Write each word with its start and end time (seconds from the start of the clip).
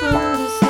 for 0.00 0.36
the 0.38 0.63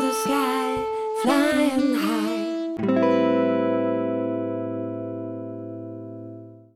the 0.00 0.12
sky, 0.12 0.84
flying 1.22 1.94
high. 1.94 2.37